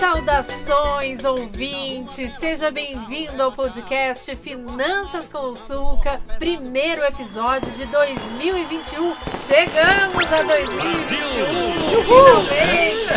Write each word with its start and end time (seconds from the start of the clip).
Saudações, 0.00 1.22
ouvinte! 1.24 2.26
Seja 2.38 2.70
bem-vindo 2.70 3.42
ao 3.42 3.52
podcast 3.52 4.34
Finanças 4.34 5.28
com 5.28 5.52
Sulca, 5.52 6.22
primeiro 6.38 7.04
episódio 7.04 7.70
de 7.72 7.84
2021. 7.84 9.14
Chegamos 9.46 10.32
a 10.32 10.42
2021! 10.42 12.02
Finalmente! 12.02 13.12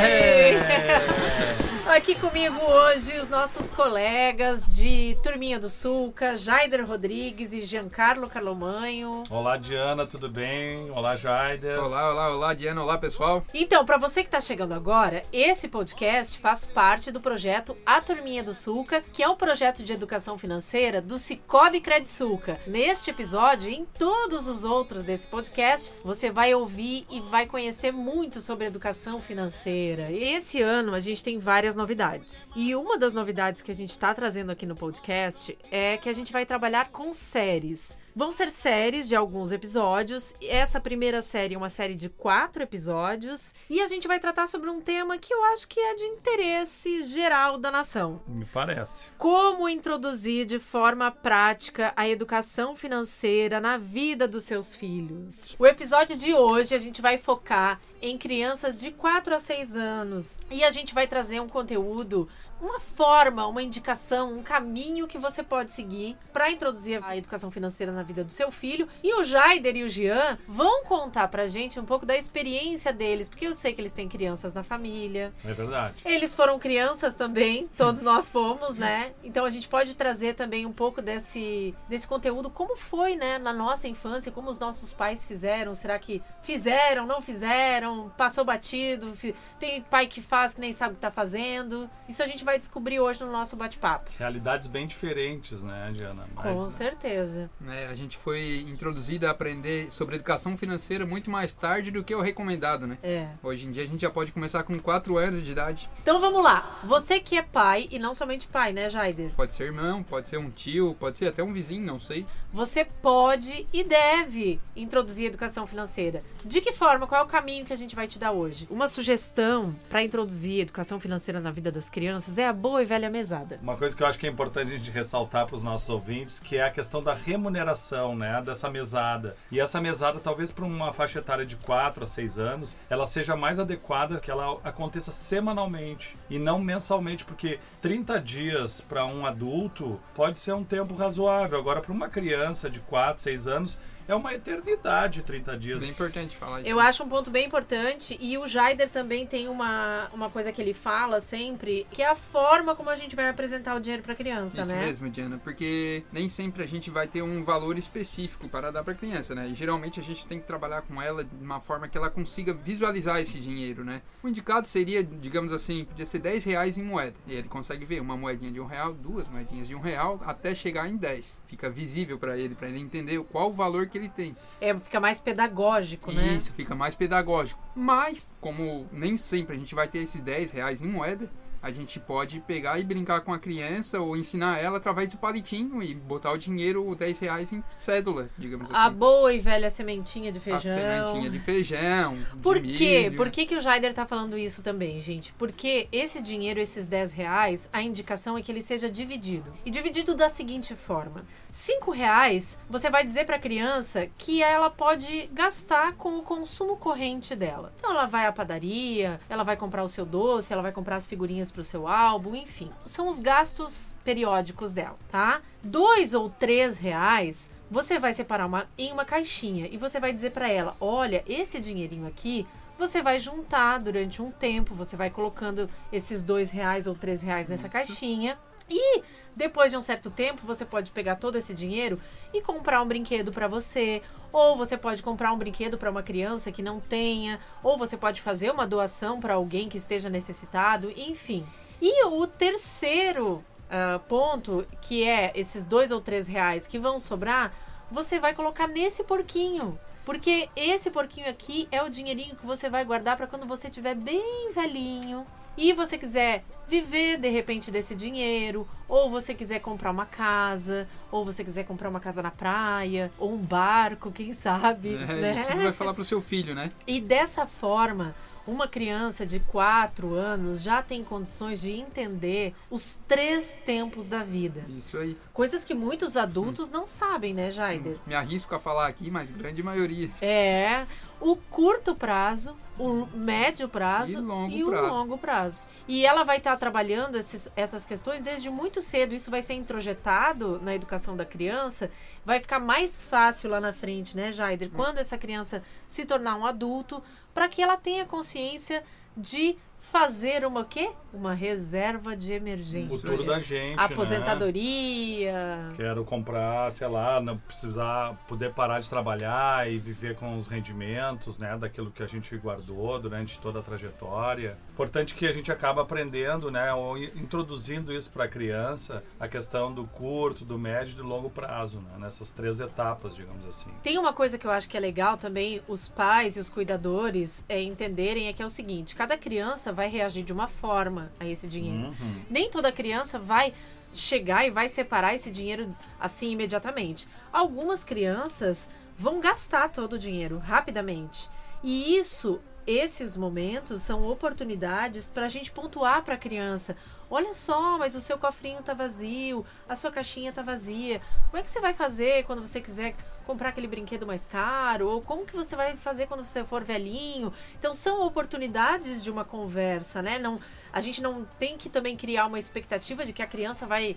Comigo 2.24 2.58
hoje 2.72 3.18
os 3.18 3.28
nossos 3.28 3.70
colegas 3.70 4.74
de 4.74 5.18
Turminha 5.22 5.60
do 5.60 5.68
Sulca, 5.68 6.38
Jaider 6.38 6.88
Rodrigues 6.88 7.52
e 7.52 7.60
Giancarlo 7.60 8.30
Carlomanho. 8.30 9.24
Olá, 9.30 9.58
Diana, 9.58 10.06
tudo 10.08 10.30
bem? 10.30 10.90
Olá, 10.92 11.18
Jaider. 11.18 11.78
Olá, 11.78 12.12
olá, 12.12 12.30
olá, 12.34 12.54
Diana. 12.54 12.82
Olá, 12.82 12.98
pessoal. 12.98 13.44
Então, 13.54 13.86
para 13.86 13.98
você 13.98 14.22
que 14.22 14.30
está 14.30 14.40
chegando 14.40 14.72
agora, 14.72 15.22
esse 15.34 15.68
podcast 15.68 16.40
faz 16.40 16.66
parte 16.66 17.12
do 17.12 17.20
projeto 17.20 17.76
A 17.86 18.00
Turminha 18.00 18.42
do 18.42 18.54
Sulca, 18.54 19.04
que 19.12 19.22
é 19.22 19.28
um 19.28 19.36
projeto 19.36 19.84
de 19.84 19.92
educação 19.92 20.38
financeira 20.38 21.02
do 21.02 21.18
Cicobi 21.18 21.82
Cred 21.82 22.10
Sulca. 22.10 22.58
Neste 22.66 23.10
episódio 23.10 23.70
e 23.70 23.76
em 23.76 23.86
todos 23.86 24.48
os 24.48 24.64
outros 24.64 25.04
desse 25.04 25.28
podcast, 25.28 25.92
você 26.02 26.32
vai 26.32 26.56
ouvir 26.56 27.06
e 27.12 27.20
vai 27.20 27.46
conhecer 27.46 27.92
muito 27.92 28.40
sobre 28.40 28.66
educação 28.66 29.20
financeira. 29.20 30.10
E 30.10 30.36
esse 30.36 30.62
ano 30.62 30.96
a 30.96 31.02
gente 31.02 31.22
tem 31.22 31.38
várias 31.38 31.76
novidades. 31.76 32.13
E 32.56 32.76
uma 32.76 32.98
das 32.98 33.14
novidades 33.14 33.62
que 33.62 33.72
a 33.72 33.76
gente 33.76 33.92
está 33.92 34.14
trazendo 34.14 34.52
aqui 34.52 34.66
no 34.66 34.76
podcast 34.76 35.58
é 35.72 35.98
que 35.98 36.10
a 36.10 36.14
gente 36.14 36.32
vai 36.32 36.46
trabalhar 36.46 36.90
com 36.90 37.14
séries. 37.14 37.98
Vão 38.16 38.32
ser 38.32 38.52
séries 38.52 39.08
de 39.08 39.16
alguns 39.16 39.52
episódios. 39.52 40.36
Essa 40.40 40.80
primeira 40.80 41.20
série 41.22 41.56
é 41.56 41.58
uma 41.58 41.70
série 41.70 41.96
de 41.96 42.10
quatro 42.10 42.62
episódios. 42.62 43.56
E 43.68 43.82
a 43.82 43.88
gente 43.88 44.08
vai 44.08 44.20
tratar 44.20 44.46
sobre 44.48 44.70
um 44.70 44.80
tema 44.80 45.18
que 45.18 45.34
eu 45.34 45.44
acho 45.46 45.68
que 45.68 45.80
é 45.80 45.96
de 45.96 46.04
interesse 46.04 47.04
geral 47.04 47.58
da 47.58 47.72
nação. 47.72 48.22
Me 48.28 48.46
parece. 48.46 49.08
Como 49.18 49.68
introduzir 49.68 50.46
de 50.46 50.60
forma 50.60 51.10
prática 51.10 51.92
a 51.96 52.08
educação 52.08 52.76
financeira 52.76 53.60
na 53.60 53.78
vida 53.78 54.28
dos 54.28 54.44
seus 54.44 54.76
filhos. 54.76 55.56
O 55.58 55.66
episódio 55.66 56.16
de 56.16 56.36
hoje 56.36 56.76
a 56.76 56.80
gente 56.80 57.02
vai 57.02 57.18
focar 57.18 57.80
em 58.04 58.18
crianças 58.18 58.78
de 58.78 58.92
4 58.92 59.34
a 59.34 59.40
6 59.40 59.78
anos. 59.78 60.38
E 60.52 60.62
a 60.62 60.70
gente 60.70 60.94
vai 60.94 61.08
trazer 61.08 61.40
um 61.40 61.48
conteúdo, 61.48 62.28
uma 62.62 62.78
forma, 62.78 63.48
uma 63.48 63.64
indicação, 63.64 64.34
um 64.34 64.44
caminho 64.44 65.08
que 65.08 65.18
você 65.18 65.42
pode 65.42 65.72
seguir 65.72 66.18
para 66.34 66.52
introduzir 66.52 67.02
a 67.02 67.16
educação 67.16 67.50
financeira 67.50 67.94
na 67.94 68.04
vida 68.04 68.22
do 68.22 68.32
seu 68.32 68.52
filho. 68.52 68.90
E 69.02 69.14
o 69.14 69.24
Jaider 69.24 69.78
e 69.78 69.84
o 69.84 69.90
Jean 69.90 70.38
vão 70.46 70.84
contar 70.84 71.30
pra 71.30 71.48
gente 71.48 71.80
um 71.80 71.86
pouco 71.86 72.06
da 72.06 72.18
experiência 72.18 72.92
deles, 72.92 73.30
porque 73.30 73.48
eu 73.48 73.54
sei 73.54 73.74
que 73.74 73.80
eles 73.80 73.94
têm 73.94 74.10
crianças 74.10 74.54
na 74.54 74.64
família. 74.64 75.34
É 75.46 75.54
verdade. 75.54 75.96
Eles 76.04 76.36
foram 76.36 76.60
crianças 76.60 77.16
também, 77.16 77.70
todos 77.78 78.02
nós 78.02 78.28
fomos, 78.28 78.78
né? 78.78 79.14
Então 79.24 79.46
a 79.46 79.50
gente 79.50 79.70
pode 79.70 79.96
trazer 79.96 80.36
também 80.36 80.66
um 80.66 80.74
pouco 80.74 81.02
desse, 81.02 81.74
desse 81.88 82.06
conteúdo, 82.06 82.50
como 82.50 82.76
foi, 82.76 83.16
né, 83.16 83.38
na 83.38 83.54
nossa 83.54 83.88
infância, 83.88 84.30
como 84.30 84.50
os 84.50 84.60
nossos 84.60 84.92
pais 84.92 85.26
fizeram, 85.26 85.74
será 85.74 85.98
que 85.98 86.22
fizeram, 86.42 87.06
não 87.06 87.22
fizeram? 87.22 87.93
Passou 88.18 88.44
batido, 88.46 89.14
tem 89.60 89.82
pai 89.82 90.08
que 90.08 90.22
faz 90.22 90.54
que 90.54 90.62
nem 90.62 90.74
sabe 90.74 90.94
o 90.94 90.96
que 90.96 91.02
tá 91.02 91.12
fazendo. 91.12 91.90
Isso 92.08 92.22
a 92.22 92.26
gente 92.26 92.44
vai 92.44 92.58
descobrir 92.58 93.00
hoje 93.00 93.24
no 93.24 93.32
nosso 93.32 93.56
bate-papo. 93.56 94.12
Realidades 94.18 94.68
bem 94.68 94.88
diferentes, 94.88 95.64
né, 95.64 95.92
Diana? 95.94 96.28
Mas, 96.36 96.44
Com 96.44 96.70
certeza. 96.70 97.50
É, 97.68 97.88
a 97.88 97.96
gente 97.96 98.18
foi 98.18 98.66
introduzida 98.68 99.28
a 99.28 99.32
aprender 99.32 99.92
sobre 99.92 100.16
educação 100.16 100.56
financeira 100.58 101.06
muito 101.06 101.30
mais 101.30 101.54
tarde 101.54 101.92
do 101.92 102.04
que 102.04 102.14
o 102.14 102.22
recomendado, 102.22 102.88
né? 102.88 102.98
É. 103.04 103.28
Hoje 103.42 103.68
em 103.68 103.72
dia 103.72 103.84
a 103.84 103.88
gente 103.88 104.02
já 104.02 104.10
pode 104.10 104.32
começar 104.32 104.64
com 104.64 104.78
4 104.78 105.18
anos 105.18 105.44
de 105.44 105.52
idade. 105.52 105.90
Então 106.02 106.20
vamos 106.20 106.44
lá. 106.44 106.80
Você 106.84 107.20
que 107.20 107.38
é 107.38 107.42
pai, 107.42 107.88
e 107.92 108.00
não 108.00 108.14
somente 108.14 108.48
pai, 108.48 108.74
né, 108.74 108.90
Jaider? 108.90 109.32
Pode 109.36 109.54
ser 109.54 109.64
irmão, 109.64 110.04
pode 110.04 110.28
ser 110.28 110.38
um 110.38 110.50
tio, 110.50 110.96
pode 111.00 111.18
ser 111.18 111.28
até 111.28 111.44
um 111.44 111.54
vizinho, 111.54 111.86
não 111.86 112.00
sei. 112.00 112.26
Você 112.52 112.86
pode 112.86 113.68
e 113.74 113.84
deve 113.84 114.60
introduzir 114.76 115.28
educação 115.28 115.66
financeira. 115.66 116.24
De 116.46 116.62
que 116.62 116.72
forma? 116.72 117.08
Qual 117.08 117.22
é 117.22 117.24
o 117.24 117.28
caminho 117.28 117.66
que 117.66 117.74
a 117.74 117.76
gente 117.76 117.83
vai 117.92 118.08
te 118.08 118.18
dar 118.18 118.32
hoje? 118.32 118.68
Uma 118.70 118.88
sugestão 118.88 119.76
para 119.90 120.04
introduzir 120.04 120.62
educação 120.62 121.00
financeira 121.00 121.42
na 121.42 121.52
vida 121.52 121.72
das 121.72 121.90
crianças 121.90 122.38
é 122.38 122.48
a 122.48 122.54
boa 122.54 122.82
e 122.82 122.86
velha 122.86 123.10
mesada. 123.10 123.60
Uma 123.62 123.76
coisa 123.76 123.96
que 123.96 124.02
eu 124.02 124.08
acho 124.08 124.18
que 124.18 124.26
é 124.26 124.30
importante 124.30 124.74
a 124.74 124.78
gente 124.78 124.92
ressaltar 124.92 125.46
para 125.46 125.56
os 125.56 125.64
nossos 125.64 125.90
ouvintes, 125.90 126.40
que 126.40 126.56
é 126.56 126.64
a 126.64 126.72
questão 126.72 127.04
da 127.04 127.14
remuneração, 127.14 128.16
né, 128.16 128.42
dessa 128.42 128.70
mesada. 128.70 129.36
E 129.52 129.60
essa 129.60 129.82
mesada, 129.82 130.20
talvez 130.20 130.52
para 130.52 130.64
uma 130.64 130.94
faixa 130.94 131.20
etária 131.20 131.46
de 131.46 131.56
4 131.58 132.04
a 132.04 132.08
6 132.08 132.40
anos, 132.40 132.78
ela 132.90 133.06
seja 133.06 133.36
mais 133.36 133.60
adequada 133.60 134.20
que 134.20 134.32
ela 134.32 134.58
aconteça 134.64 135.12
semanalmente 135.12 136.16
e 136.30 136.40
não 136.40 136.60
mensalmente, 136.60 137.26
porque 137.26 137.60
30 137.82 138.20
dias 138.22 138.82
para 138.82 139.06
um 139.06 139.26
adulto 139.26 140.00
pode 140.16 140.40
ser 140.40 140.54
um 140.54 140.64
tempo 140.64 140.94
razoável. 140.94 141.58
Agora, 141.58 141.82
para 141.82 141.92
uma 141.92 142.08
criança 142.08 142.70
de 142.70 142.80
4, 142.80 143.22
6 143.22 143.48
anos, 143.48 143.78
é 144.08 144.16
uma 144.16 144.34
eternidade 144.34 145.24
30 145.24 145.58
dias. 145.58 145.84
É 145.84 145.88
importante 145.88 146.36
falar 146.36 146.62
isso. 146.62 146.70
Eu 146.70 146.80
acho 146.80 147.04
um 147.04 147.10
ponto 147.10 147.30
bem 147.30 147.46
importante 147.46 148.18
e 148.20 148.38
o 148.38 148.48
Jaider 148.48 148.90
também 148.90 149.26
tem 149.26 149.48
uma, 149.48 150.10
uma 150.14 150.30
coisa 150.30 150.52
que 150.52 150.62
ele 150.62 150.74
fala 150.74 151.20
sempre, 151.20 151.88
que 151.92 152.02
é 152.02 152.10
a 152.10 152.16
forma 152.16 152.76
como 152.76 152.90
a 152.90 152.96
gente 152.96 153.16
vai 153.16 153.30
apresentar 153.30 153.76
o 153.76 153.80
dinheiro 153.80 154.04
para 154.04 154.16
criança, 154.16 154.62
isso 154.62 154.72
né? 154.72 154.80
Isso 154.80 154.88
mesmo, 154.88 155.10
Diana, 155.10 155.38
porque 155.44 156.04
nem 156.12 156.28
sempre 156.28 156.64
a 156.64 156.68
gente 156.68 156.90
vai 156.90 157.08
ter 157.08 157.22
um 157.22 157.44
valor 157.44 157.78
específico 157.78 158.48
para 158.50 158.72
dar 158.72 158.84
para 158.84 158.94
criança, 158.94 159.34
né? 159.34 159.48
E 159.48 159.54
geralmente 159.54 160.00
a 160.00 160.04
gente 160.04 160.26
tem 160.26 160.40
que 160.40 160.48
trabalhar 160.48 160.82
com 160.82 161.02
ela 161.02 161.24
de 161.24 161.44
uma 161.44 161.60
forma 161.60 161.88
que 161.88 161.98
ela 161.98 162.10
consiga 162.10 162.54
visualizar 162.54 163.20
esse 163.20 163.40
dinheiro, 163.40 163.84
né? 163.84 164.02
O 164.22 164.28
indicado 164.28 164.68
seria, 164.68 165.04
digamos 165.04 165.52
assim, 165.52 165.86
podia 165.86 166.06
ser 166.06 166.20
10 166.20 166.44
reais 166.44 166.78
em 166.78 166.84
moeda. 166.84 167.16
E 167.28 167.34
ele 167.34 167.48
consegue 167.48 167.86
ver 167.86 168.02
uma 168.02 168.18
moedinha 168.18 168.52
de 168.52 168.60
um 168.60 168.66
real, 168.66 168.94
duas 168.94 169.28
moedinhas 169.28 169.68
de 169.68 169.76
um 169.76 169.80
real, 169.80 170.20
até 170.26 170.54
chegar 170.54 170.90
em 170.90 170.98
10. 170.98 171.42
Fica 171.48 171.70
visível 171.70 172.18
para 172.18 172.38
ele, 172.38 172.56
para 172.56 172.68
ele 172.68 172.80
entender 172.80 173.22
qual 173.26 173.50
o 173.50 173.54
valor 173.54 173.88
que 173.94 173.98
ele 174.00 174.10
tem. 174.10 174.36
É, 174.60 174.78
fica 174.78 175.00
mais 175.00 175.22
pedagógico, 175.22 176.12
né? 176.12 176.34
Isso, 176.34 176.52
fica 176.52 176.74
mais 176.74 176.96
pedagógico. 176.96 177.62
Mas, 177.76 178.32
como 178.42 178.88
nem 178.92 179.16
sempre 179.16 179.56
a 179.56 179.60
gente 179.60 179.76
vai 179.76 179.88
ter 179.88 180.00
esses 180.00 180.20
10 180.20 180.52
reais 180.52 180.82
em 180.82 180.88
moeda, 180.88 181.30
a 181.64 181.72
gente 181.72 181.98
pode 181.98 182.42
pegar 182.42 182.78
e 182.78 182.84
brincar 182.84 183.22
com 183.22 183.34
a 183.34 183.40
criança 183.40 183.98
ou 184.02 184.18
ensinar 184.18 184.60
ela 184.60 184.78
através 184.78 185.08
do 185.10 185.18
palitinho 185.18 185.82
e 185.82 185.96
botar 185.96 186.34
o 186.34 186.38
dinheiro, 186.38 186.94
10 186.94 187.20
reais 187.20 187.54
em 187.54 187.64
cédula, 187.74 188.30
digamos 188.38 188.70
assim. 188.70 188.78
A 188.78 188.90
boa 188.90 189.34
e 189.34 189.40
velha 189.40 189.70
sementinha 189.70 190.30
de 190.30 190.42
feijão. 190.42 190.72
A 190.72 191.06
sementinha 191.06 191.30
de 191.30 191.40
feijão. 191.40 192.18
Por 192.42 192.60
de 192.60 192.74
quê? 192.74 193.04
milho. 193.04 193.16
Por 193.16 193.30
que, 193.30 193.46
que 193.46 193.56
o 193.56 193.62
Jaider 193.62 193.94
tá 193.94 194.06
falando 194.06 194.38
isso 194.38 194.62
também, 194.62 195.00
gente? 195.00 195.32
Porque 195.34 195.88
esse 195.90 196.22
dinheiro, 196.22 196.60
esses 196.60 196.86
10 196.86 197.14
reais, 197.14 197.70
a 197.72 197.82
indicação 197.82 198.38
é 198.38 198.42
que 198.42 198.52
ele 198.52 198.62
seja 198.62 198.90
dividido. 198.90 199.54
E 199.66 199.72
dividido 199.72 200.14
da 200.16 200.28
seguinte 200.28 200.76
forma: 200.76 201.24
5 201.50 201.92
reais 201.92 202.60
você 202.70 202.90
vai 202.90 203.06
dizer 203.06 203.26
pra 203.26 203.40
criança 203.40 204.10
que 204.18 204.44
ela 204.44 204.70
pode 204.70 205.30
gastar 205.32 205.94
com 205.94 206.18
o 206.18 206.24
consumo 206.24 206.76
corrente 206.76 207.38
dela. 207.38 207.72
Então 207.78 207.92
ela 207.92 208.06
vai 208.06 208.26
à 208.26 208.34
padaria, 208.34 209.18
ela 209.30 209.44
vai 209.44 209.56
comprar 209.56 209.84
o 209.84 209.88
seu 209.88 210.06
doce, 210.06 210.52
ela 210.52 210.62
vai 210.62 210.74
comprar 210.74 210.98
as 210.98 211.08
figurinhas 211.08 211.53
pro 211.54 211.64
seu 211.64 211.88
álbum, 211.88 212.36
enfim. 212.36 212.70
São 212.86 213.08
os 213.08 213.20
gastos 213.20 213.96
periódicos 214.04 214.74
dela, 214.74 214.96
tá? 215.10 215.42
Dois 215.64 216.14
ou 216.14 216.30
três 216.30 216.80
reais 216.80 217.50
você 217.72 217.98
vai 217.98 218.14
separar 218.14 218.46
uma, 218.46 218.68
em 218.78 218.92
uma 218.92 219.06
caixinha 219.06 219.68
e 219.72 219.78
você 219.78 220.00
vai 220.00 220.12
dizer 220.12 220.32
para 220.32 220.50
ela: 220.50 220.76
olha, 220.80 221.24
esse 221.28 221.60
dinheirinho 221.60 222.08
aqui 222.08 222.46
você 222.78 223.02
vai 223.02 223.20
juntar 223.20 223.80
durante 223.80 224.22
um 224.22 224.32
tempo, 224.32 224.76
você 224.76 224.98
vai 224.98 225.10
colocando 225.10 225.70
esses 225.92 226.22
dois 226.22 226.52
reais 226.52 226.88
ou 226.88 226.96
três 226.96 227.22
reais 227.22 227.48
nessa 227.48 227.70
caixinha. 227.70 228.38
E 228.70 229.02
depois 229.36 229.72
de 229.72 229.78
um 229.78 229.82
certo 229.82 230.10
tempo, 230.10 230.46
você 230.46 230.64
pode 230.64 230.92
pegar 230.92 231.16
todo 231.16 231.38
esse 231.38 231.54
dinheiro 231.54 232.00
e 232.34 232.42
comprar 232.42 232.82
um 232.82 232.88
brinquedo 232.88 233.32
para 233.32 233.48
você, 233.48 234.02
ou 234.32 234.56
você 234.56 234.78
pode 234.78 235.02
comprar 235.02 235.32
um 235.34 235.38
brinquedo 235.38 235.78
para 235.78 235.90
uma 235.90 236.04
criança 236.04 236.52
que 236.52 236.62
não 236.62 236.80
tenha, 236.80 237.40
ou 237.64 237.78
você 237.78 237.98
pode 237.98 238.22
fazer 238.22 238.52
uma 238.52 238.68
doação 238.68 239.20
para 239.20 239.34
alguém 239.34 239.68
que 239.68 239.78
esteja 239.78 240.10
necessitado, 240.10 240.92
enfim. 240.96 241.46
E 241.82 242.06
o 242.06 242.26
terceiro 242.28 243.44
uh, 243.64 244.00
ponto, 244.08 244.66
que 244.82 245.04
é 245.04 245.32
esses 245.36 245.66
dois 245.66 245.92
ou 245.92 246.00
três 246.00 246.28
reais 246.28 246.68
que 246.68 246.80
vão 246.80 247.00
sobrar, 247.00 247.54
você 247.90 248.20
vai 248.20 248.34
colocar 248.34 248.68
nesse 248.68 249.04
porquinho. 249.04 249.80
Porque 250.06 250.50
esse 250.56 250.92
porquinho 250.92 251.30
aqui 251.30 251.68
é 251.72 251.82
o 251.82 251.90
dinheirinho 251.90 252.36
que 252.36 252.46
você 252.46 252.70
vai 252.70 252.84
guardar 252.84 253.16
para 253.16 253.28
quando 253.28 253.48
você 253.48 253.68
estiver 253.68 253.96
bem 253.96 254.52
velhinho 254.54 255.26
e 255.58 255.72
você 255.72 255.98
quiser 255.98 256.44
viver 256.68 257.18
de 257.18 257.30
repente 257.30 257.70
desse 257.72 257.96
dinheiro, 257.96 258.68
ou 258.88 259.10
você 259.10 259.34
quiser 259.34 259.60
comprar 259.60 259.92
uma 259.92 260.06
casa, 260.06 260.88
ou 261.12 261.24
você 261.26 261.44
quiser 261.44 261.66
comprar 261.66 261.90
uma 261.90 262.00
casa 262.00 262.22
na 262.22 262.32
praia, 262.32 263.12
ou 263.18 263.34
um 263.34 263.38
barco, 263.38 264.12
quem 264.12 264.34
sabe, 264.34 264.96
É, 264.96 264.98
né? 265.06 265.36
Isso 265.36 265.56
vai 265.56 265.72
falar 265.74 265.94
pro 265.94 266.04
seu 266.04 266.22
filho, 266.22 266.54
né? 266.56 266.72
E 266.88 267.00
dessa 267.00 267.46
forma, 267.46 268.16
uma 268.46 268.68
criança 268.68 269.26
de 269.26 269.40
4 269.40 270.14
anos 270.14 270.62
já 270.62 270.82
tem 270.82 271.04
condições 271.04 271.62
de 271.62 271.72
entender 271.72 272.54
os 272.70 272.96
três 273.08 273.58
tempos 273.66 274.10
da 274.10 274.22
vida. 274.24 274.64
Isso 274.78 274.98
aí. 274.98 275.18
Coisas 275.32 275.64
que 275.64 275.74
muitos 275.74 276.18
adultos 276.18 276.70
não 276.70 276.86
sabem, 276.86 277.34
né, 277.34 277.52
Jaider? 277.52 277.98
Me 278.06 278.16
arrisco 278.16 278.54
a 278.54 278.60
falar 278.60 278.88
aqui, 278.88 279.10
mas 279.10 279.32
grande 279.32 279.64
maioria. 279.64 280.10
É 280.22 280.86
o 281.22 281.38
curto 281.38 281.96
prazo, 281.96 282.58
o 282.78 283.08
médio 283.16 283.70
prazo 283.70 284.18
E 284.20 284.22
longo 284.22 284.68
o 284.68 284.70
prazo. 284.72 284.88
longo 284.94 285.18
prazo. 285.18 285.68
E 285.88 286.06
ela 286.06 286.26
vai 286.26 286.38
estar 286.38 286.58
trabalhando 286.64 287.18
esses, 287.18 287.50
essas 287.58 287.84
questões 287.84 288.22
desde 288.22 288.50
muito 288.50 288.82
cedo. 288.82 289.14
Isso 289.14 289.30
vai 289.30 289.42
ser 289.42 289.54
introjetado 289.56 290.62
na 290.62 290.74
educação 290.74 291.14
da 291.14 291.26
criança, 291.26 291.92
vai 292.24 292.40
ficar 292.40 292.58
mais 292.58 293.04
fácil 293.04 293.50
lá 293.50 293.60
na 293.60 293.74
frente, 293.74 294.16
né, 294.16 294.32
Jaider? 294.32 294.70
Hum. 294.70 294.72
Quando 294.74 294.98
essa 294.98 295.18
criança 295.18 295.62
se 295.86 296.06
tornar 296.06 296.38
um 296.38 296.46
adulto, 296.46 297.04
para 297.34 297.50
que 297.50 297.62
ela 297.62 297.76
tenha 297.76 298.06
consciência 298.06 298.82
de 299.16 299.58
fazer 299.84 300.46
uma 300.46 300.62
o 300.62 300.66
quê? 300.66 300.92
Uma 301.14 301.34
reserva 301.34 302.16
de 302.16 302.32
emergência. 302.32 302.90
Futuro 302.90 303.24
da 303.24 303.40
gente. 303.40 303.80
Aposentadoria. 303.80 305.34
Né? 305.34 305.74
Quero 305.76 306.04
comprar, 306.04 306.72
sei 306.72 306.88
lá, 306.88 307.22
não 307.22 307.38
precisar 307.38 308.16
poder 308.28 308.52
parar 308.54 308.80
de 308.80 308.90
trabalhar 308.90 309.70
e 309.70 309.78
viver 309.78 310.16
com 310.16 310.40
os 310.40 310.48
rendimentos, 310.48 311.38
né, 311.38 311.56
daquilo 311.58 311.92
que 311.92 312.02
a 312.02 312.08
gente 312.08 312.36
guardou 312.38 313.00
durante 313.00 313.38
toda 313.40 313.60
a 313.60 313.62
trajetória. 313.62 314.58
Importante 314.72 315.14
que 315.14 315.28
a 315.28 315.34
gente 315.34 315.52
acaba 315.52 315.84
aprendendo, 315.84 316.50
né, 316.50 316.74
ou 316.74 316.98
introduzindo 316.98 317.94
isso 317.94 318.10
para 318.10 318.24
a 318.24 318.28
criança, 318.28 319.04
a 319.20 319.28
questão 319.28 319.72
do 319.72 319.86
curto, 319.86 320.44
do 320.44 320.58
médio 320.58 320.94
e 320.94 320.96
do 320.96 321.04
longo 321.04 321.30
prazo, 321.30 321.80
né, 321.80 321.98
nessas 322.00 322.32
três 322.32 322.60
etapas, 322.60 323.16
digamos 323.16 323.46
assim. 323.46 323.70
Tem 323.84 324.00
uma 324.00 324.14
coisa 324.14 324.38
que 324.38 324.48
eu 324.48 324.52
acho 324.52 324.68
que 324.68 324.78
é 324.78 324.80
legal 324.80 325.18
também 325.18 325.62
os 325.68 325.88
pais 325.88 326.38
e 326.38 326.40
os 326.40 326.50
cuidadores 326.50 327.46
é, 327.48 327.62
entenderem 327.62 328.28
é 328.28 328.34
que 328.34 328.42
é 328.42 328.46
o 328.46 328.50
seguinte, 328.50 328.96
cada 328.96 329.18
criança 329.18 329.73
vai 329.74 329.90
reagir 329.90 330.24
de 330.24 330.34
uma 330.34 330.48
forma 330.48 331.12
a 331.20 331.26
esse 331.26 331.48
dinheiro. 331.48 331.88
Uhum. 332.00 332.22
Nem 332.30 332.50
toda 332.50 332.72
criança 332.72 333.20
vai 333.20 333.54
chegar 333.94 334.46
e 334.46 334.50
vai 334.50 334.68
separar 334.68 335.14
esse 335.14 335.30
dinheiro 335.30 335.74
assim 336.00 336.32
imediatamente. 336.32 337.08
Algumas 337.32 337.84
crianças 337.84 338.70
vão 338.98 339.20
gastar 339.20 339.70
todo 339.70 339.94
o 339.94 340.00
dinheiro 340.00 340.38
rapidamente. 340.38 341.30
E 341.64 341.98
isso, 341.98 342.42
esses 342.68 343.16
momentos 343.16 343.82
são 343.82 344.08
oportunidades 344.08 345.10
para 345.10 345.26
a 345.26 345.30
gente 345.30 345.52
pontuar 345.52 346.04
para 346.04 346.16
a 346.16 346.18
criança. 346.18 346.76
Olha 347.10 347.34
só, 347.34 347.78
mas 347.78 347.96
o 347.96 348.02
seu 348.02 348.18
cofrinho 348.18 348.62
tá 348.62 348.74
vazio, 348.74 349.46
a 349.68 349.76
sua 349.76 349.92
caixinha 349.92 350.34
tá 350.34 350.42
vazia. 350.42 351.02
Como 351.30 351.38
é 351.38 351.44
que 351.44 351.50
você 351.50 351.62
vai 351.62 351.74
fazer 351.74 352.26
quando 352.26 352.46
você 352.46 352.60
quiser 352.60 352.96
comprar 353.24 353.50
aquele 353.50 353.68
brinquedo 353.68 354.06
mais 354.06 354.26
caro? 354.26 354.88
Ou 354.88 355.02
como 355.02 355.26
que 355.26 355.36
você 355.36 355.56
vai 355.56 355.76
fazer 355.76 356.08
quando 356.08 356.24
você 356.24 356.44
for 356.44 356.64
velhinho? 356.64 357.34
Então 357.58 357.74
são 357.74 358.06
oportunidades 358.06 359.04
de 359.04 359.12
uma 359.12 359.26
conversa, 359.26 360.02
né? 360.02 360.20
Não, 360.20 360.40
a 360.72 360.82
gente 360.82 361.02
não 361.02 361.26
tem 361.40 361.58
que 361.58 361.70
também 361.70 361.98
criar 361.98 362.26
uma 362.26 362.40
expectativa 362.40 363.06
de 363.06 363.14
que 363.14 363.22
a 363.22 363.28
criança 363.28 363.66
vai 363.66 363.96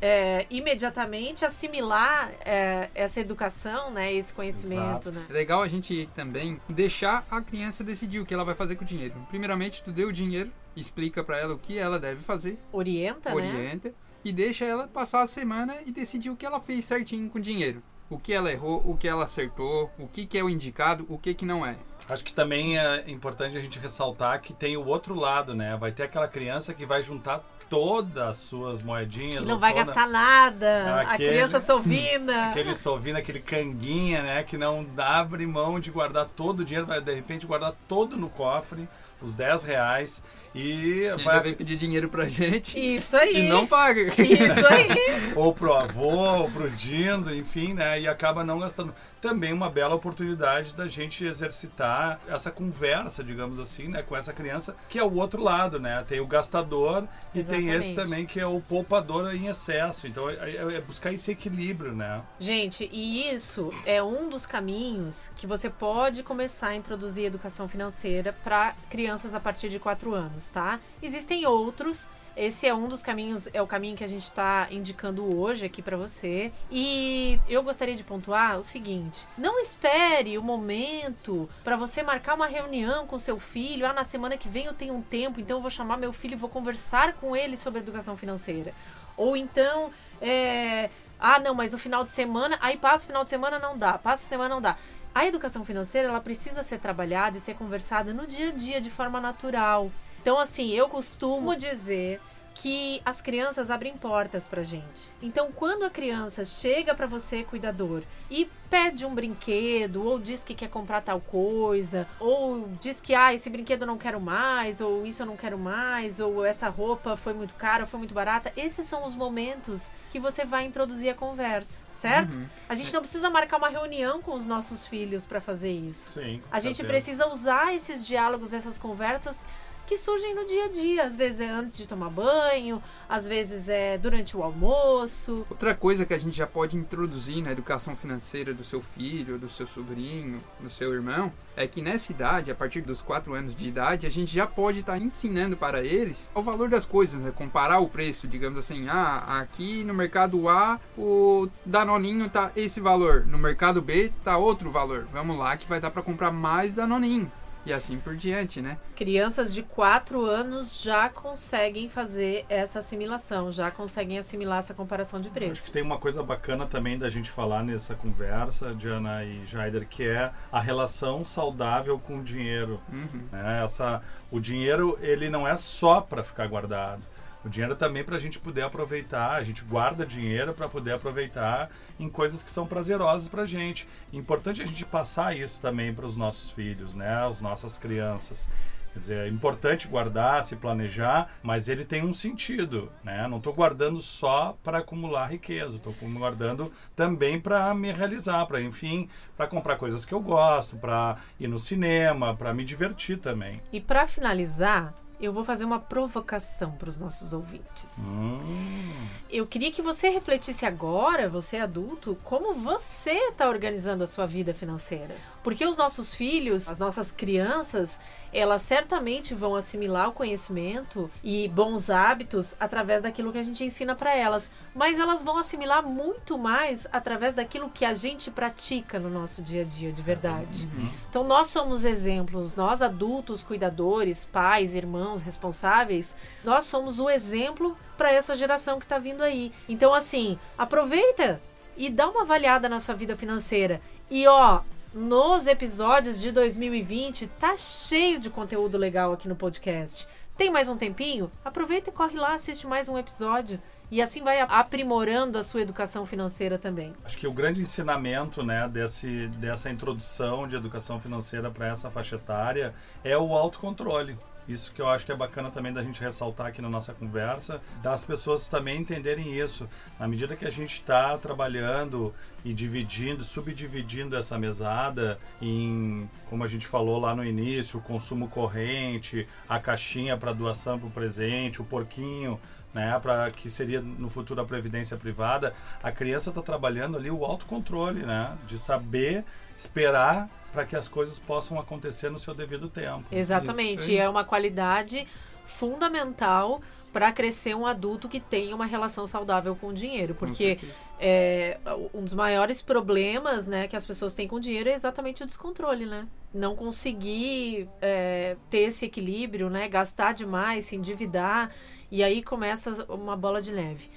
é, 0.00 0.46
imediatamente 0.50 1.44
assimilar 1.44 2.32
é, 2.44 2.90
essa 2.92 3.20
educação, 3.20 3.92
né? 3.92 4.12
Esse 4.12 4.34
conhecimento, 4.34 5.08
Exato. 5.08 5.12
né? 5.12 5.26
É 5.30 5.32
legal 5.32 5.62
a 5.62 5.68
gente 5.68 6.08
também 6.14 6.60
deixar 6.68 7.24
a 7.30 7.40
criança 7.40 7.84
decidir 7.84 8.18
o 8.18 8.26
que 8.26 8.34
ela 8.34 8.44
vai 8.44 8.56
fazer 8.56 8.74
com 8.74 8.82
o 8.82 8.86
dinheiro. 8.86 9.14
Primeiramente, 9.28 9.82
tu 9.82 9.92
deu 9.92 10.08
o 10.08 10.12
dinheiro, 10.12 10.50
explica 10.74 11.22
para 11.22 11.38
ela 11.38 11.54
o 11.54 11.58
que 11.58 11.78
ela 11.78 12.00
deve 12.00 12.20
fazer, 12.20 12.58
Orienta, 12.72 13.30
né? 13.30 13.36
orienta 13.36 13.94
e 14.24 14.32
deixa 14.32 14.64
ela 14.64 14.88
passar 14.88 15.22
a 15.22 15.26
semana 15.26 15.76
e 15.84 15.92
decidir 15.92 16.30
o 16.30 16.36
que 16.36 16.46
ela 16.46 16.60
fez 16.60 16.84
certinho 16.84 17.28
com 17.28 17.38
o 17.38 17.42
dinheiro. 17.42 17.82
O 18.12 18.18
que 18.18 18.32
ela 18.32 18.52
errou, 18.52 18.82
o 18.84 18.96
que 18.96 19.08
ela 19.08 19.24
acertou, 19.24 19.90
o 19.98 20.06
que, 20.06 20.26
que 20.26 20.36
é 20.36 20.44
o 20.44 20.50
indicado, 20.50 21.06
o 21.08 21.16
que, 21.16 21.32
que 21.32 21.46
não 21.46 21.64
é. 21.64 21.76
Acho 22.08 22.22
que 22.22 22.32
também 22.32 22.78
é 22.78 23.04
importante 23.08 23.56
a 23.56 23.60
gente 23.60 23.78
ressaltar 23.78 24.40
que 24.42 24.52
tem 24.52 24.76
o 24.76 24.84
outro 24.86 25.14
lado, 25.14 25.54
né? 25.54 25.76
Vai 25.80 25.92
ter 25.92 26.02
aquela 26.02 26.28
criança 26.28 26.74
que 26.74 26.84
vai 26.84 27.02
juntar 27.02 27.40
todas 27.70 28.22
as 28.22 28.36
suas 28.38 28.82
moedinhas. 28.82 29.38
Que 29.40 29.46
não 29.46 29.58
vai 29.58 29.72
toda- 29.72 29.86
gastar 29.86 30.06
nada. 30.08 31.00
Aquele- 31.00 31.28
A 31.30 31.32
criança 31.32 31.58
sovina. 31.60 32.50
Aquele 32.50 32.74
sovino, 32.74 33.16
aquele 33.18 33.40
canguinha, 33.40 34.20
né? 34.22 34.42
Que 34.42 34.58
não 34.58 34.86
abre 34.98 35.46
mão 35.46 35.80
de 35.80 35.90
guardar 35.90 36.26
todo 36.36 36.60
o 36.60 36.64
dinheiro, 36.66 36.86
vai 36.86 37.00
de 37.00 37.14
repente 37.14 37.46
guardar 37.46 37.72
todo 37.88 38.14
no 38.16 38.28
cofre, 38.28 38.86
os 39.22 39.34
10 39.34 39.62
reais. 39.64 40.22
E 40.54 40.60
E 41.04 41.08
ainda 41.08 41.22
vai 41.22 41.40
vem 41.40 41.54
pedir 41.54 41.76
dinheiro 41.76 42.10
pra 42.10 42.28
gente 42.28 42.78
Isso 42.78 43.16
aí. 43.16 43.46
e 43.46 43.48
não 43.48 43.66
paga. 43.66 44.02
Isso 44.02 44.66
aí. 44.66 44.88
ou 45.34 45.54
pro 45.54 45.72
avô, 45.72 46.10
ou 46.40 46.50
pro 46.50 46.68
dindo, 46.68 47.34
enfim, 47.34 47.72
né? 47.72 48.00
E 48.00 48.06
acaba 48.06 48.44
não 48.44 48.58
gastando. 48.58 48.94
Também 49.22 49.52
uma 49.52 49.70
bela 49.70 49.94
oportunidade 49.94 50.74
da 50.74 50.88
gente 50.88 51.24
exercitar 51.24 52.20
essa 52.28 52.50
conversa, 52.50 53.22
digamos 53.22 53.60
assim, 53.60 53.86
né? 53.86 54.02
Com 54.02 54.16
essa 54.16 54.32
criança, 54.32 54.76
que 54.88 54.98
é 54.98 55.04
o 55.04 55.14
outro 55.14 55.40
lado, 55.40 55.78
né? 55.78 56.04
Tem 56.08 56.20
o 56.20 56.26
gastador 56.26 57.06
e 57.32 57.42
tem 57.42 57.68
esse 57.68 57.92
Exatamente. 57.92 57.94
também 57.94 58.26
que 58.26 58.40
é 58.40 58.46
o 58.46 58.60
poupador 58.60 59.32
em 59.32 59.46
excesso. 59.46 60.08
Então 60.08 60.28
é, 60.28 60.56
é 60.56 60.80
buscar 60.80 61.12
esse 61.12 61.30
equilíbrio, 61.30 61.92
né? 61.92 62.20
Gente, 62.40 62.90
e 62.92 63.32
isso 63.32 63.72
é 63.86 64.02
um 64.02 64.28
dos 64.28 64.44
caminhos 64.44 65.30
que 65.36 65.46
você 65.46 65.70
pode 65.70 66.24
começar 66.24 66.68
a 66.68 66.76
introduzir 66.76 67.24
educação 67.24 67.68
financeira 67.68 68.34
para 68.42 68.74
crianças 68.90 69.34
a 69.34 69.40
partir 69.40 69.68
de 69.68 69.78
4 69.78 70.12
anos, 70.14 70.48
tá? 70.48 70.80
Existem 71.00 71.46
outros. 71.46 72.08
Esse 72.36 72.66
é 72.66 72.74
um 72.74 72.88
dos 72.88 73.02
caminhos, 73.02 73.48
é 73.52 73.60
o 73.60 73.66
caminho 73.66 73.96
que 73.96 74.04
a 74.04 74.08
gente 74.08 74.22
está 74.22 74.66
indicando 74.70 75.38
hoje 75.38 75.66
aqui 75.66 75.82
para 75.82 75.96
você. 75.96 76.50
E 76.70 77.38
eu 77.48 77.62
gostaria 77.62 77.94
de 77.94 78.02
pontuar 78.02 78.58
o 78.58 78.62
seguinte: 78.62 79.26
não 79.36 79.60
espere 79.60 80.38
o 80.38 80.42
momento 80.42 81.48
para 81.62 81.76
você 81.76 82.02
marcar 82.02 82.34
uma 82.34 82.46
reunião 82.46 83.06
com 83.06 83.18
seu 83.18 83.38
filho. 83.38 83.86
Ah, 83.86 83.92
na 83.92 84.04
semana 84.04 84.36
que 84.36 84.48
vem 84.48 84.64
eu 84.64 84.72
tenho 84.72 84.94
um 84.94 85.02
tempo, 85.02 85.40
então 85.40 85.58
eu 85.58 85.60
vou 85.60 85.70
chamar 85.70 85.96
meu 85.98 86.12
filho 86.12 86.34
e 86.34 86.36
vou 86.36 86.48
conversar 86.48 87.14
com 87.14 87.36
ele 87.36 87.56
sobre 87.56 87.80
educação 87.80 88.16
financeira. 88.16 88.72
Ou 89.16 89.36
então, 89.36 89.90
é, 90.20 90.88
ah, 91.20 91.38
não, 91.38 91.54
mas 91.54 91.72
no 91.72 91.78
final 91.78 92.02
de 92.02 92.10
semana, 92.10 92.58
aí 92.60 92.76
passa 92.76 93.04
o 93.04 93.06
final 93.06 93.22
de 93.22 93.28
semana 93.28 93.58
não 93.58 93.76
dá, 93.76 93.98
passa 93.98 94.24
a 94.24 94.28
semana 94.28 94.54
não 94.54 94.62
dá. 94.62 94.76
A 95.14 95.26
educação 95.26 95.64
financeira, 95.64 96.08
ela 96.08 96.20
precisa 96.20 96.62
ser 96.62 96.78
trabalhada 96.78 97.36
e 97.36 97.40
ser 97.40 97.54
conversada 97.54 98.14
no 98.14 98.26
dia 98.26 98.48
a 98.48 98.52
dia 98.52 98.80
de 98.80 98.88
forma 98.88 99.20
natural. 99.20 99.90
Então, 100.22 100.38
assim, 100.38 100.70
eu 100.70 100.88
costumo 100.88 101.56
dizer 101.56 102.20
que 102.54 103.02
as 103.04 103.20
crianças 103.20 103.70
abrem 103.70 103.96
portas 103.96 104.46
pra 104.46 104.62
gente. 104.62 105.10
Então, 105.20 105.50
quando 105.50 105.84
a 105.84 105.90
criança 105.90 106.44
chega 106.44 106.94
pra 106.94 107.06
você, 107.06 107.42
cuidador, 107.42 108.02
e 108.30 108.48
pede 108.70 109.04
um 109.04 109.14
brinquedo, 109.14 110.04
ou 110.04 110.18
diz 110.18 110.44
que 110.44 110.54
quer 110.54 110.68
comprar 110.68 111.00
tal 111.00 111.20
coisa, 111.20 112.06
ou 112.20 112.68
diz 112.80 113.00
que 113.00 113.14
ah, 113.14 113.34
esse 113.34 113.50
brinquedo 113.50 113.82
eu 113.82 113.86
não 113.86 113.98
quero 113.98 114.20
mais, 114.20 114.80
ou 114.80 115.04
isso 115.04 115.22
eu 115.22 115.26
não 115.26 115.36
quero 115.36 115.58
mais, 115.58 116.20
ou 116.20 116.44
essa 116.44 116.68
roupa 116.68 117.16
foi 117.16 117.34
muito 117.34 117.54
cara, 117.54 117.82
ou 117.82 117.86
foi 117.86 117.98
muito 117.98 118.14
barata, 118.14 118.52
esses 118.56 118.86
são 118.86 119.04
os 119.04 119.14
momentos 119.14 119.90
que 120.10 120.18
você 120.18 120.44
vai 120.44 120.64
introduzir 120.64 121.10
a 121.10 121.14
conversa, 121.14 121.82
certo? 121.94 122.36
Uhum. 122.36 122.46
A 122.68 122.74
gente 122.74 122.92
não 122.94 123.00
precisa 123.00 123.28
marcar 123.28 123.58
uma 123.58 123.68
reunião 123.68 124.22
com 124.22 124.34
os 124.34 124.46
nossos 124.46 124.86
filhos 124.86 125.26
pra 125.26 125.40
fazer 125.40 125.72
isso. 125.72 126.20
Sim. 126.20 126.40
A 126.50 126.60
gente 126.60 126.76
certeza. 126.76 127.04
precisa 127.04 127.28
usar 127.28 127.74
esses 127.74 128.06
diálogos, 128.06 128.52
essas 128.52 128.78
conversas 128.78 129.44
que 129.86 129.96
surgem 129.96 130.34
no 130.34 130.44
dia 130.46 130.64
a 130.66 130.68
dia. 130.68 131.04
Às 131.04 131.16
vezes 131.16 131.40
é 131.40 131.50
antes 131.50 131.76
de 131.76 131.86
tomar 131.86 132.10
banho, 132.10 132.82
às 133.08 133.26
vezes 133.26 133.68
é 133.68 133.98
durante 133.98 134.36
o 134.36 134.42
almoço. 134.42 135.46
Outra 135.50 135.74
coisa 135.74 136.06
que 136.06 136.14
a 136.14 136.18
gente 136.18 136.36
já 136.36 136.46
pode 136.46 136.76
introduzir 136.76 137.42
na 137.42 137.52
educação 137.52 137.96
financeira 137.96 138.52
do 138.54 138.64
seu 138.64 138.80
filho, 138.80 139.38
do 139.38 139.48
seu 139.48 139.66
sobrinho, 139.66 140.42
do 140.60 140.70
seu 140.70 140.92
irmão, 140.92 141.32
é 141.56 141.66
que 141.66 141.82
nessa 141.82 142.10
idade, 142.12 142.50
a 142.50 142.54
partir 142.54 142.80
dos 142.80 143.02
4 143.02 143.34
anos 143.34 143.54
de 143.54 143.68
idade, 143.68 144.06
a 144.06 144.10
gente 144.10 144.32
já 144.32 144.46
pode 144.46 144.80
estar 144.80 144.98
ensinando 144.98 145.56
para 145.56 145.84
eles 145.84 146.30
o 146.34 146.42
valor 146.42 146.68
das 146.68 146.84
coisas, 146.84 147.20
né? 147.20 147.30
comparar 147.30 147.80
o 147.80 147.88
preço, 147.88 148.26
digamos 148.26 148.58
assim, 148.58 148.88
ah, 148.88 149.40
aqui 149.40 149.84
no 149.84 149.92
mercado 149.92 150.48
A 150.48 150.80
o 150.96 151.48
Danoninho 151.64 152.28
tá 152.28 152.52
esse 152.56 152.80
valor, 152.80 153.26
no 153.26 153.38
mercado 153.38 153.82
B 153.82 154.12
tá 154.24 154.36
outro 154.36 154.70
valor. 154.70 155.06
Vamos 155.12 155.38
lá 155.38 155.56
que 155.56 155.68
vai 155.68 155.80
dar 155.80 155.90
para 155.90 156.02
comprar 156.02 156.30
mais 156.30 156.74
Danoninho. 156.74 157.30
E 157.64 157.72
assim 157.72 157.98
por 157.98 158.16
diante, 158.16 158.60
né? 158.60 158.76
Crianças 158.96 159.54
de 159.54 159.62
4 159.62 160.24
anos 160.24 160.80
já 160.80 161.08
conseguem 161.08 161.88
fazer 161.88 162.44
essa 162.48 162.80
assimilação, 162.80 163.50
já 163.50 163.70
conseguem 163.70 164.18
assimilar 164.18 164.58
essa 164.58 164.74
comparação 164.74 165.20
de 165.20 165.30
preços. 165.30 165.58
Acho 165.58 165.66
que 165.66 165.72
tem 165.72 165.82
uma 165.82 165.98
coisa 165.98 166.22
bacana 166.22 166.66
também 166.66 166.98
da 166.98 167.08
gente 167.08 167.30
falar 167.30 167.62
nessa 167.62 167.94
conversa, 167.94 168.74
Diana 168.74 169.24
e 169.24 169.46
Jaider, 169.46 169.86
que 169.88 170.04
é 170.04 170.32
a 170.50 170.60
relação 170.60 171.24
saudável 171.24 171.98
com 171.98 172.18
o 172.18 172.22
dinheiro. 172.22 172.80
Uhum. 172.92 173.22
né? 173.30 173.62
Essa, 173.64 174.02
o 174.30 174.40
dinheiro 174.40 174.98
ele 175.00 175.30
não 175.30 175.46
é 175.46 175.56
só 175.56 176.00
para 176.00 176.24
ficar 176.24 176.46
guardado. 176.48 177.11
O 177.44 177.48
dinheiro 177.48 177.74
também 177.74 178.04
para 178.04 178.16
a 178.16 178.20
gente 178.20 178.38
poder 178.38 178.62
aproveitar. 178.62 179.32
A 179.32 179.42
gente 179.42 179.64
guarda 179.64 180.06
dinheiro 180.06 180.54
para 180.54 180.68
poder 180.68 180.92
aproveitar 180.92 181.70
em 181.98 182.08
coisas 182.08 182.42
que 182.42 182.50
são 182.50 182.66
prazerosas 182.66 183.28
para 183.28 183.42
a 183.42 183.46
gente. 183.46 183.86
Importante 184.12 184.62
a 184.62 184.66
gente 184.66 184.84
passar 184.84 185.36
isso 185.36 185.60
também 185.60 185.92
para 185.92 186.06
os 186.06 186.16
nossos 186.16 186.50
filhos, 186.50 186.94
né? 186.94 187.26
As 187.26 187.40
nossas 187.40 187.78
crianças. 187.78 188.48
Quer 188.92 188.98
dizer, 188.98 189.18
é 189.26 189.28
importante 189.28 189.88
guardar, 189.88 190.44
se 190.44 190.54
planejar, 190.54 191.30
mas 191.42 191.66
ele 191.66 191.82
tem 191.82 192.04
um 192.04 192.12
sentido, 192.12 192.92
né? 193.02 193.26
Não 193.26 193.38
estou 193.38 193.52
guardando 193.52 194.02
só 194.02 194.56
para 194.62 194.78
acumular 194.78 195.30
riqueza, 195.30 195.76
estou 195.76 195.94
guardando 196.12 196.70
também 196.94 197.40
para 197.40 197.74
me 197.74 197.90
realizar, 197.90 198.44
para 198.44 198.60
enfim, 198.60 199.08
para 199.34 199.46
comprar 199.46 199.76
coisas 199.76 200.04
que 200.04 200.12
eu 200.12 200.20
gosto, 200.20 200.76
para 200.76 201.16
ir 201.40 201.48
no 201.48 201.58
cinema, 201.58 202.36
para 202.36 202.52
me 202.52 202.64
divertir 202.64 203.18
também. 203.18 203.62
E 203.72 203.80
para 203.80 204.06
finalizar, 204.06 204.94
eu 205.22 205.32
vou 205.32 205.44
fazer 205.44 205.64
uma 205.64 205.78
provocação 205.78 206.72
para 206.72 206.88
os 206.88 206.98
nossos 206.98 207.32
ouvintes. 207.32 207.94
Hum, 207.98 209.08
Eu 209.30 209.46
queria 209.46 209.70
que 209.70 209.80
você 209.80 210.08
refletisse 210.08 210.66
agora, 210.66 211.28
você 211.28 211.56
adulto, 211.58 212.18
como 212.24 212.52
você 212.54 213.12
está 213.28 213.48
organizando 213.48 214.02
a 214.02 214.06
sua 214.06 214.26
vida 214.26 214.52
financeira. 214.52 215.14
Porque 215.42 215.66
os 215.66 215.76
nossos 215.76 216.14
filhos, 216.14 216.68
as 216.68 216.78
nossas 216.78 217.10
crianças, 217.10 217.98
elas 218.32 218.62
certamente 218.62 219.34
vão 219.34 219.54
assimilar 219.54 220.08
o 220.08 220.12
conhecimento 220.12 221.10
e 221.22 221.48
bons 221.48 221.90
hábitos 221.90 222.54
através 222.58 223.02
daquilo 223.02 223.30
que 223.30 223.38
a 223.38 223.42
gente 223.42 223.62
ensina 223.64 223.94
para 223.94 224.16
elas, 224.16 224.50
mas 224.74 224.98
elas 224.98 225.22
vão 225.22 225.36
assimilar 225.36 225.86
muito 225.86 226.38
mais 226.38 226.86
através 226.90 227.34
daquilo 227.34 227.68
que 227.68 227.84
a 227.84 227.92
gente 227.92 228.30
pratica 228.30 228.98
no 228.98 229.10
nosso 229.10 229.42
dia 229.42 229.62
a 229.62 229.64
dia 229.64 229.92
de 229.92 230.00
verdade. 230.00 230.68
Uhum. 230.72 230.88
Então 231.10 231.24
nós 231.24 231.48
somos 231.48 231.84
exemplos, 231.84 232.56
nós 232.56 232.80
adultos, 232.80 233.42
cuidadores, 233.42 234.24
pais, 234.24 234.74
irmãos, 234.74 235.20
responsáveis, 235.20 236.14
nós 236.42 236.64
somos 236.64 236.98
o 236.98 237.10
exemplo 237.10 237.76
para 237.98 238.12
essa 238.12 238.34
geração 238.34 238.78
que 238.78 238.84
está 238.84 238.98
vindo 238.98 239.22
aí. 239.22 239.52
Então 239.68 239.92
assim, 239.92 240.38
aproveita 240.56 241.40
e 241.76 241.90
dá 241.90 242.08
uma 242.08 242.22
avaliada 242.22 242.68
na 242.68 242.80
sua 242.80 242.94
vida 242.94 243.16
financeira. 243.16 243.80
E 244.10 244.26
ó, 244.26 244.60
nos 244.94 245.46
episódios 245.46 246.20
de 246.20 246.30
2020 246.30 247.26
tá 247.26 247.56
cheio 247.56 248.18
de 248.18 248.28
conteúdo 248.28 248.76
legal 248.76 249.12
aqui 249.12 249.28
no 249.28 249.34
podcast. 249.34 250.06
Tem 250.36 250.50
mais 250.50 250.68
um 250.68 250.76
tempinho? 250.76 251.30
Aproveita 251.44 251.90
e 251.90 251.92
corre 251.92 252.18
lá, 252.18 252.34
assiste 252.34 252.66
mais 252.66 252.88
um 252.88 252.98
episódio. 252.98 253.60
E 253.90 254.00
assim 254.00 254.22
vai 254.22 254.40
aprimorando 254.40 255.38
a 255.38 255.42
sua 255.42 255.60
educação 255.60 256.06
financeira 256.06 256.58
também. 256.58 256.94
Acho 257.04 257.16
que 257.16 257.26
o 257.26 257.32
grande 257.32 257.60
ensinamento 257.60 258.42
né, 258.42 258.66
desse, 258.66 259.28
dessa 259.36 259.70
introdução 259.70 260.48
de 260.48 260.56
educação 260.56 260.98
financeira 260.98 261.50
para 261.50 261.68
essa 261.68 261.90
faixa 261.90 262.16
etária 262.16 262.74
é 263.04 263.16
o 263.16 263.36
autocontrole. 263.36 264.16
Isso 264.48 264.72
que 264.72 264.82
eu 264.82 264.88
acho 264.88 265.06
que 265.06 265.12
é 265.12 265.16
bacana 265.16 265.50
também 265.50 265.72
da 265.72 265.82
gente 265.82 266.00
ressaltar 266.00 266.48
aqui 266.48 266.60
na 266.60 266.68
nossa 266.68 266.92
conversa, 266.92 267.60
das 267.82 268.04
pessoas 268.04 268.48
também 268.48 268.80
entenderem 268.80 269.38
isso. 269.38 269.68
Na 270.00 270.08
medida 270.08 270.34
que 270.34 270.44
a 270.44 270.50
gente 270.50 270.72
está 270.72 271.16
trabalhando 271.16 272.12
e 272.44 272.52
dividindo, 272.52 273.22
subdividindo 273.22 274.16
essa 274.16 274.38
mesada 274.38 275.18
em, 275.40 276.08
como 276.28 276.44
a 276.44 276.46
gente 276.46 276.66
falou 276.66 276.98
lá 276.98 277.14
no 277.14 277.24
início, 277.24 277.78
o 277.78 277.82
consumo 277.82 278.28
corrente, 278.28 279.26
a 279.48 279.58
caixinha 279.58 280.16
para 280.16 280.32
doação 280.32 280.78
para 280.78 280.88
o 280.88 280.90
presente, 280.90 281.60
o 281.60 281.64
porquinho 281.64 282.40
né, 282.74 282.98
para 283.02 283.30
que 283.30 283.50
seria 283.50 283.80
no 283.80 284.08
futuro 284.08 284.40
a 284.40 284.44
previdência 284.44 284.96
privada, 284.96 285.54
a 285.82 285.92
criança 285.92 286.30
está 286.30 286.42
trabalhando 286.42 286.96
ali 286.96 287.10
o 287.10 287.24
autocontrole, 287.24 288.02
né, 288.02 288.36
de 288.46 288.58
saber 288.58 289.24
esperar 289.56 290.28
para 290.52 290.64
que 290.64 290.76
as 290.76 290.88
coisas 290.88 291.18
possam 291.18 291.58
acontecer 291.58 292.10
no 292.10 292.18
seu 292.18 292.34
devido 292.34 292.68
tempo. 292.68 293.04
Exatamente, 293.10 293.96
é 293.96 294.08
uma 294.08 294.24
qualidade 294.24 295.06
fundamental 295.44 296.60
para 296.92 297.10
crescer 297.10 297.54
um 297.54 297.66
adulto 297.66 298.08
que 298.08 298.20
tenha 298.20 298.54
uma 298.54 298.66
relação 298.66 299.06
saudável 299.06 299.56
com 299.56 299.68
o 299.68 299.72
dinheiro, 299.72 300.14
porque 300.14 300.58
é, 301.00 301.58
um 301.94 302.04
dos 302.04 302.12
maiores 302.12 302.60
problemas, 302.60 303.46
né, 303.46 303.66
que 303.66 303.74
as 303.74 303.86
pessoas 303.86 304.12
têm 304.12 304.28
com 304.28 304.36
o 304.36 304.40
dinheiro 304.40 304.68
é 304.68 304.74
exatamente 304.74 305.22
o 305.22 305.26
descontrole, 305.26 305.86
né? 305.86 306.06
Não 306.34 306.54
conseguir 306.54 307.68
é, 307.80 308.36
ter 308.50 308.58
esse 308.58 308.84
equilíbrio, 308.84 309.48
né, 309.48 309.68
gastar 309.68 310.12
demais, 310.12 310.66
se 310.66 310.76
endividar 310.76 311.50
e 311.90 312.02
aí 312.02 312.22
começa 312.22 312.84
uma 312.88 313.16
bola 313.16 313.40
de 313.40 313.52
neve. 313.52 313.88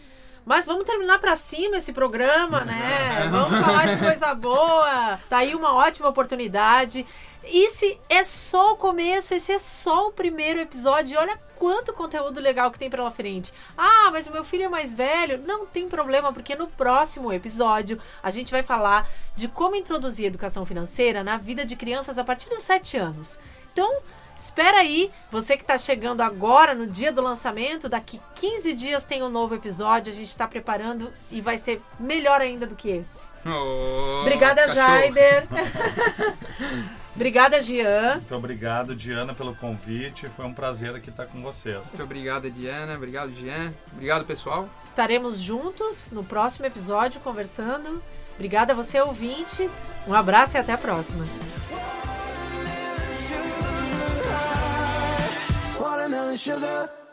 Mas 0.46 0.68
vamos 0.68 0.86
terminar 0.86 1.18
para 1.18 1.36
cima 1.36 1.78
esse 1.78 1.92
programa, 1.92 2.64
né? 2.64 3.28
Vamos 3.32 3.60
falar 3.60 3.88
de 3.88 3.98
coisa 3.98 4.34
boa. 4.36 5.20
Tá 5.28 5.38
aí 5.38 5.56
uma 5.56 5.74
ótima 5.74 6.08
oportunidade. 6.08 7.04
Esse 7.44 8.00
é 8.08 8.24
só 8.24 8.74
o 8.74 8.76
começo, 8.76 9.34
esse 9.34 9.52
é 9.52 9.58
só 9.60 10.08
o 10.08 10.12
primeiro 10.12 10.60
episódio. 10.60 11.18
Olha 11.18 11.40
quanto 11.56 11.94
conteúdo 11.94 12.40
legal 12.40 12.70
que 12.70 12.78
tem 12.78 12.90
pela 12.90 13.10
frente. 13.10 13.52
Ah, 13.76 14.10
mas 14.12 14.28
o 14.28 14.32
meu 14.32 14.44
filho 14.44 14.66
é 14.66 14.70
mais 14.70 14.94
velho. 14.94 15.42
Não 15.46 15.66
tem 15.66 15.90
problema, 15.90 16.32
porque 16.32 16.56
no 16.56 16.68
próximo 16.68 17.34
episódio 17.34 18.00
a 18.22 18.30
gente 18.30 18.52
vai 18.52 18.62
falar 18.62 19.10
de 19.36 19.48
como 19.48 19.76
introduzir 19.76 20.28
educação 20.28 20.64
financeira 20.64 21.24
na 21.24 21.38
vida 21.38 21.66
de 21.66 21.76
crianças 21.76 22.20
a 22.20 22.24
partir 22.24 22.50
dos 22.50 22.62
7 22.62 22.98
anos. 22.98 23.40
Então, 23.74 24.00
Espera 24.38 24.80
aí, 24.80 25.12
você 25.32 25.56
que 25.56 25.64
está 25.64 25.78
chegando 25.78 26.22
agora 26.22 26.76
no 26.76 26.86
dia 26.86 27.12
do 27.12 27.22
lançamento, 27.22 27.88
daqui 27.88 28.20
15 28.36 28.74
dias 28.74 29.06
tem 29.06 29.24
um 29.24 29.30
novo 29.30 29.56
episódio, 29.56 30.12
a 30.12 30.16
gente 30.16 30.28
está 30.28 30.48
preparando 30.48 31.12
e 31.32 31.40
vai 31.40 31.58
ser 31.58 31.82
melhor 32.00 32.42
ainda 32.42 32.68
do 32.68 32.76
que 32.76 32.90
esse. 32.90 33.30
Oh, 33.46 34.22
Obrigada, 34.22 34.62
cachorro. 34.68 34.76
Jaider. 34.76 35.48
Obrigada, 37.16 37.62
Gian. 37.62 38.16
Muito 38.16 38.36
obrigado, 38.36 38.94
Diana, 38.94 39.34
pelo 39.34 39.56
convite. 39.56 40.28
Foi 40.28 40.46
um 40.46 40.54
prazer 40.54 40.94
aqui 40.94 41.10
estar 41.10 41.26
com 41.26 41.42
vocês. 41.42 41.88
Muito 41.88 42.04
obrigado, 42.04 42.52
Diana. 42.52 42.94
Obrigado, 42.94 43.34
Gian. 43.34 43.74
Obrigado, 43.94 44.26
pessoal. 44.26 44.68
Estaremos 44.84 45.40
juntos 45.40 46.12
no 46.12 46.26
próximo 46.26 46.66
episódio 46.66 47.22
conversando. 47.22 48.04
Obrigada 48.36 48.74
a 48.74 48.76
você, 48.76 49.00
ouvinte. 49.00 49.70
Um 50.06 50.14
abraço 50.14 50.58
e 50.58 50.60
até 50.60 50.74
a 50.74 50.78
próxima. 50.78 51.26
smelling 56.16 56.38
sugar. 56.38 57.05